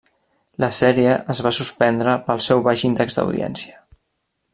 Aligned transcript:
La 0.63 0.69
sèrie 0.77 1.11
es 1.33 1.41
va 1.47 1.51
suspendre 1.57 2.15
pel 2.29 2.41
seu 2.47 2.63
baix 2.69 2.87
índex 2.89 3.19
d'audiència. 3.19 3.77